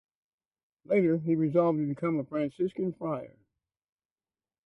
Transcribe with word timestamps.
Later, 0.83 1.19
he 1.19 1.35
resolved 1.35 1.77
to 1.77 1.85
become 1.85 2.17
a 2.17 2.23
Franciscan 2.23 2.93
Friar. 2.93 3.35